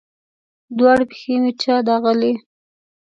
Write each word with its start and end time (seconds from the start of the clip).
دواړې 0.77 1.05
پښې 1.11 1.35
مې 1.41 1.51
چا 1.61 1.75
داغلي 1.87 2.33